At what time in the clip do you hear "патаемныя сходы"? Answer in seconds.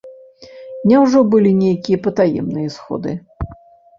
2.07-3.11